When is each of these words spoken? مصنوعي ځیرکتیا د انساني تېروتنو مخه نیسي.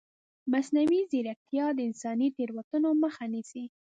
مصنوعي 0.51 1.01
ځیرکتیا 1.11 1.65
د 1.73 1.79
انساني 1.89 2.27
تېروتنو 2.37 2.89
مخه 3.03 3.25
نیسي. 3.33 3.63